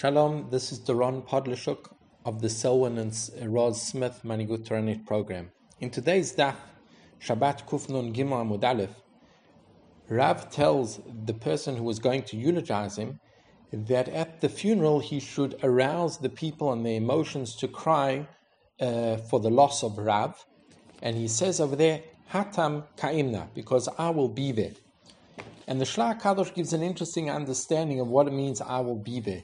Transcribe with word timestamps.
Shalom, 0.00 0.48
this 0.48 0.72
is 0.72 0.80
Doron 0.80 1.28
Podlashuk 1.28 1.92
of 2.24 2.40
the 2.40 2.48
Selwyn 2.48 2.96
and 2.96 3.12
Roz 3.52 3.82
Smith 3.82 4.22
Manhigut 4.24 4.66
Toranit 4.66 5.04
program. 5.04 5.50
In 5.78 5.90
today's 5.90 6.34
daf, 6.34 6.54
Shabbat 7.22 7.66
Kufnun 7.66 8.14
Gimel 8.14 8.58
Amud 8.58 8.88
Rav 10.08 10.50
tells 10.50 11.00
the 11.26 11.34
person 11.34 11.76
who 11.76 11.82
was 11.82 11.98
going 11.98 12.22
to 12.22 12.38
eulogize 12.38 12.96
him 12.96 13.20
that 13.74 14.08
at 14.08 14.40
the 14.40 14.48
funeral 14.48 15.00
he 15.00 15.20
should 15.20 15.62
arouse 15.62 16.16
the 16.16 16.30
people 16.30 16.72
and 16.72 16.86
their 16.86 16.96
emotions 16.96 17.54
to 17.56 17.68
cry 17.68 18.26
uh, 18.80 19.18
for 19.18 19.38
the 19.38 19.50
loss 19.50 19.82
of 19.82 19.98
Rav. 19.98 20.46
And 21.02 21.14
he 21.14 21.28
says 21.28 21.60
over 21.60 21.76
there, 21.76 22.00
Hatam 22.32 22.84
Kaimna, 22.96 23.48
because 23.54 23.86
I 23.98 24.08
will 24.08 24.30
be 24.30 24.50
there. 24.50 24.72
And 25.66 25.78
the 25.78 25.84
Shlach 25.84 26.22
Kadosh 26.22 26.54
gives 26.54 26.72
an 26.72 26.82
interesting 26.82 27.28
understanding 27.28 28.00
of 28.00 28.06
what 28.08 28.28
it 28.28 28.32
means 28.32 28.62
I 28.62 28.80
will 28.80 28.96
be 28.96 29.20
there. 29.20 29.42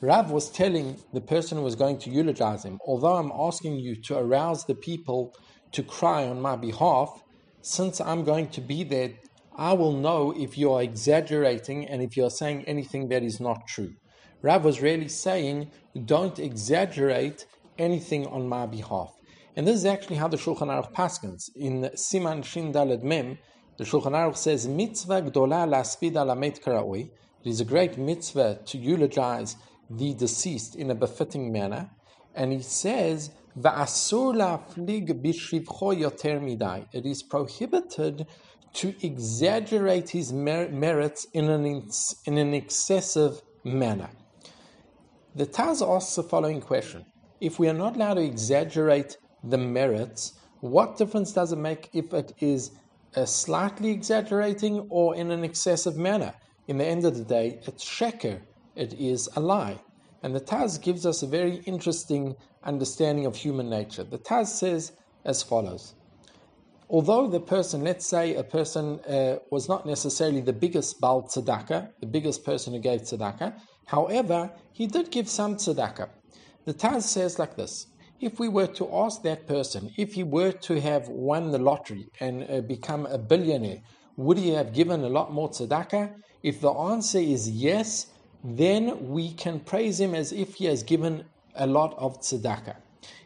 Rav 0.00 0.30
was 0.30 0.48
telling 0.48 0.96
the 1.12 1.20
person 1.20 1.58
who 1.58 1.64
was 1.64 1.74
going 1.74 1.98
to 1.98 2.10
eulogize 2.10 2.64
him, 2.64 2.78
although 2.86 3.16
I'm 3.16 3.32
asking 3.34 3.80
you 3.80 3.96
to 4.02 4.16
arouse 4.16 4.64
the 4.64 4.76
people 4.76 5.34
to 5.72 5.82
cry 5.82 6.24
on 6.24 6.40
my 6.40 6.54
behalf, 6.54 7.24
since 7.62 8.00
I'm 8.00 8.22
going 8.22 8.48
to 8.50 8.60
be 8.60 8.84
there, 8.84 9.14
I 9.56 9.72
will 9.72 9.92
know 9.92 10.32
if 10.36 10.56
you 10.56 10.72
are 10.72 10.82
exaggerating 10.82 11.88
and 11.88 12.00
if 12.00 12.16
you're 12.16 12.30
saying 12.30 12.62
anything 12.66 13.08
that 13.08 13.24
is 13.24 13.40
not 13.40 13.66
true. 13.66 13.94
Rav 14.40 14.64
was 14.64 14.80
really 14.80 15.08
saying, 15.08 15.72
don't 16.04 16.38
exaggerate 16.38 17.46
anything 17.76 18.24
on 18.28 18.48
my 18.48 18.66
behalf. 18.66 19.12
And 19.56 19.66
this 19.66 19.74
is 19.74 19.84
actually 19.84 20.16
how 20.16 20.28
the 20.28 20.36
Shulchan 20.36 20.68
Aruch 20.68 20.92
paskins. 20.92 21.50
In 21.56 21.90
Siman 21.96 22.44
Shin 22.44 22.72
Daled 22.72 23.02
Mem, 23.02 23.38
the 23.78 23.84
Shulchan 23.84 24.12
Aruch 24.12 24.36
says, 24.36 24.68
Mitzvah 24.68 25.22
gdola 25.22 25.66
laspid 25.68 26.12
alamet 26.12 26.62
karaoi. 26.62 27.10
It 27.44 27.48
is 27.50 27.60
a 27.60 27.64
great 27.64 27.98
mitzvah 27.98 28.60
to 28.66 28.78
eulogize 28.78 29.56
the 29.90 30.14
deceased 30.14 30.76
in 30.76 30.90
a 30.90 30.94
befitting 30.94 31.52
manner. 31.52 31.90
And 32.34 32.52
he 32.52 32.62
says, 32.62 33.30
It 36.92 37.06
is 37.06 37.22
prohibited 37.22 38.26
to 38.74 38.94
exaggerate 39.02 40.10
his 40.10 40.32
mer- 40.32 40.68
merits 40.68 41.26
in 41.32 41.48
an, 41.48 41.90
in 42.26 42.38
an 42.38 42.54
excessive 42.54 43.40
manner. 43.64 44.10
The 45.34 45.46
Taz 45.46 45.82
asks 45.86 46.16
the 46.16 46.22
following 46.22 46.60
question 46.60 47.04
If 47.40 47.58
we 47.58 47.68
are 47.68 47.74
not 47.74 47.96
allowed 47.96 48.14
to 48.14 48.22
exaggerate 48.22 49.16
the 49.42 49.58
merits, 49.58 50.38
what 50.60 50.96
difference 50.96 51.32
does 51.32 51.52
it 51.52 51.58
make 51.58 51.88
if 51.92 52.12
it 52.12 52.32
is 52.40 52.72
a 53.14 53.26
slightly 53.26 53.90
exaggerating 53.90 54.86
or 54.90 55.14
in 55.14 55.30
an 55.30 55.44
excessive 55.44 55.96
manner? 55.96 56.34
In 56.66 56.78
the 56.78 56.84
end 56.84 57.04
of 57.04 57.16
the 57.16 57.24
day, 57.24 57.60
it's 57.66 57.84
sheker, 57.84 58.40
it 58.74 58.92
is 58.94 59.28
a 59.36 59.40
lie. 59.40 59.80
And 60.22 60.34
the 60.34 60.40
Taz 60.40 60.80
gives 60.80 61.06
us 61.06 61.22
a 61.22 61.26
very 61.26 61.56
interesting 61.66 62.36
understanding 62.64 63.26
of 63.26 63.36
human 63.36 63.70
nature. 63.70 64.04
The 64.04 64.18
Taz 64.18 64.46
says 64.46 64.92
as 65.24 65.42
follows 65.42 65.94
Although 66.90 67.28
the 67.28 67.40
person, 67.40 67.84
let's 67.84 68.06
say 68.06 68.34
a 68.34 68.42
person 68.42 68.98
uh, 69.00 69.38
was 69.50 69.68
not 69.68 69.84
necessarily 69.84 70.40
the 70.40 70.54
biggest 70.54 71.00
Baal 71.00 71.22
tzedakah, 71.22 71.90
the 72.00 72.06
biggest 72.06 72.44
person 72.44 72.72
who 72.72 72.78
gave 72.78 73.02
tzedakah, 73.02 73.60
however, 73.84 74.50
he 74.72 74.86
did 74.86 75.10
give 75.10 75.28
some 75.28 75.56
tzedakah. 75.56 76.08
The 76.64 76.72
Taz 76.72 77.02
says 77.02 77.38
like 77.38 77.56
this 77.56 77.86
if 78.20 78.40
we 78.40 78.48
were 78.48 78.66
to 78.66 78.92
ask 78.92 79.22
that 79.22 79.46
person, 79.46 79.92
if 79.96 80.14
he 80.14 80.24
were 80.24 80.50
to 80.50 80.80
have 80.80 81.08
won 81.08 81.52
the 81.52 81.58
lottery 81.58 82.08
and 82.20 82.50
uh, 82.50 82.60
become 82.62 83.06
a 83.06 83.18
billionaire, 83.18 83.80
would 84.16 84.38
he 84.38 84.50
have 84.50 84.72
given 84.72 85.04
a 85.04 85.08
lot 85.08 85.32
more 85.32 85.48
tzedakah? 85.48 86.14
If 86.42 86.60
the 86.60 86.72
answer 86.72 87.18
is 87.18 87.48
yes, 87.48 88.06
then 88.42 89.08
we 89.08 89.32
can 89.32 89.60
praise 89.60 90.00
him 90.00 90.14
as 90.14 90.32
if 90.32 90.54
he 90.56 90.66
has 90.66 90.82
given 90.82 91.24
a 91.54 91.66
lot 91.66 91.94
of 91.98 92.20
tzedakah. 92.20 92.76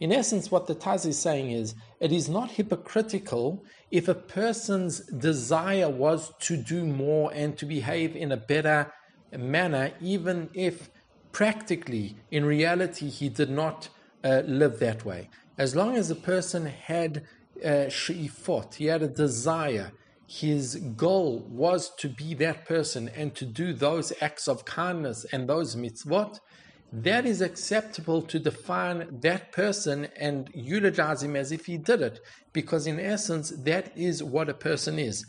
In 0.00 0.12
essence, 0.12 0.50
what 0.50 0.66
the 0.66 0.74
Taz 0.74 1.06
is 1.06 1.18
saying 1.18 1.50
is 1.50 1.74
it 2.00 2.12
is 2.12 2.28
not 2.28 2.52
hypocritical 2.52 3.64
if 3.90 4.06
a 4.08 4.14
person's 4.14 5.00
desire 5.00 5.88
was 5.88 6.32
to 6.40 6.56
do 6.56 6.84
more 6.84 7.32
and 7.34 7.56
to 7.58 7.66
behave 7.66 8.14
in 8.14 8.32
a 8.32 8.36
better 8.36 8.92
manner, 9.36 9.92
even 10.00 10.50
if 10.54 10.90
practically, 11.32 12.16
in 12.30 12.44
reality, 12.44 13.08
he 13.08 13.28
did 13.28 13.50
not 13.50 13.88
uh, 14.24 14.42
live 14.46 14.78
that 14.78 15.04
way. 15.04 15.30
As 15.56 15.74
long 15.74 15.96
as 15.96 16.10
a 16.10 16.14
person 16.14 16.66
had 16.66 17.24
uh, 17.64 17.90
he 18.76 18.86
had 18.86 19.02
a 19.02 19.08
desire, 19.08 19.92
his 20.28 20.76
goal 20.94 21.42
was 21.48 21.88
to 21.96 22.06
be 22.06 22.34
that 22.34 22.66
person 22.66 23.08
and 23.16 23.34
to 23.34 23.46
do 23.46 23.72
those 23.72 24.12
acts 24.20 24.46
of 24.46 24.66
kindness 24.66 25.24
and 25.32 25.48
those 25.48 25.74
mitzvot, 25.74 26.38
that 26.92 27.24
is 27.24 27.40
acceptable 27.40 28.20
to 28.20 28.38
define 28.38 29.20
that 29.22 29.52
person 29.52 30.06
and 30.16 30.50
eulogize 30.54 31.22
him 31.22 31.34
as 31.34 31.50
if 31.50 31.64
he 31.64 31.78
did 31.78 32.02
it, 32.02 32.20
because 32.52 32.86
in 32.86 33.00
essence, 33.00 33.54
that 33.56 33.90
is 33.96 34.22
what 34.22 34.50
a 34.50 34.54
person 34.54 34.98
is. 34.98 35.24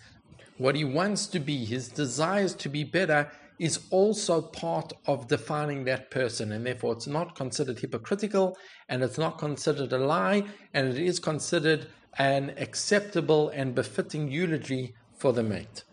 What 0.57 0.75
he 0.75 0.83
wants 0.83 1.27
to 1.27 1.39
be, 1.39 1.63
his 1.63 1.87
desires 1.87 2.53
to 2.55 2.67
be 2.67 2.83
better, 2.83 3.31
is 3.57 3.79
also 3.91 4.41
part 4.41 4.91
of 5.05 5.29
defining 5.29 5.85
that 5.85 6.11
person, 6.11 6.51
and 6.51 6.65
therefore 6.65 6.93
it's 6.93 7.07
not 7.07 7.35
considered 7.35 7.79
hypocritical 7.79 8.57
and 8.89 9.01
it's 9.01 9.17
not 9.17 9.37
considered 9.37 9.93
a 9.93 9.97
lie, 9.97 10.43
and 10.73 10.89
it 10.89 10.97
is 10.97 11.19
considered 11.19 11.87
an 12.17 12.53
acceptable 12.57 13.49
and 13.49 13.75
befitting 13.75 14.29
eulogy 14.31 14.93
for 15.17 15.33
the 15.33 15.43
mate. 15.43 15.83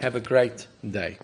Have 0.00 0.14
a 0.14 0.20
great 0.20 0.66
day. 0.88 1.18